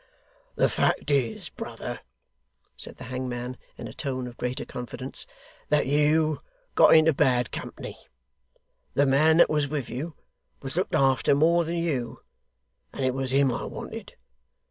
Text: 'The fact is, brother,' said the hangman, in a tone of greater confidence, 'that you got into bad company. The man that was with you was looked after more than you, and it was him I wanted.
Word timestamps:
'The 0.55 0.67
fact 0.67 1.11
is, 1.11 1.49
brother,' 1.49 1.99
said 2.75 2.97
the 2.97 3.03
hangman, 3.03 3.55
in 3.77 3.87
a 3.87 3.93
tone 3.93 4.25
of 4.25 4.35
greater 4.35 4.65
confidence, 4.65 5.27
'that 5.69 5.85
you 5.85 6.41
got 6.73 6.95
into 6.95 7.13
bad 7.13 7.51
company. 7.51 7.95
The 8.95 9.05
man 9.05 9.37
that 9.37 9.47
was 9.47 9.67
with 9.67 9.91
you 9.91 10.15
was 10.59 10.75
looked 10.75 10.95
after 10.95 11.35
more 11.35 11.63
than 11.65 11.75
you, 11.75 12.21
and 12.91 13.05
it 13.05 13.13
was 13.13 13.29
him 13.29 13.53
I 13.53 13.65
wanted. 13.65 14.15